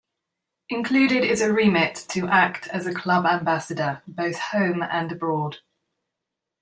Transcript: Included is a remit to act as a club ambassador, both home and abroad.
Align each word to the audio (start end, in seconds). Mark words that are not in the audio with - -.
Included 0.69 1.23
is 1.23 1.41
a 1.41 1.53
remit 1.53 1.93
to 2.09 2.27
act 2.27 2.67
as 2.69 2.87
a 2.87 2.91
club 2.95 3.23
ambassador, 3.23 4.01
both 4.07 4.35
home 4.39 4.81
and 4.81 5.11
abroad. 5.11 5.57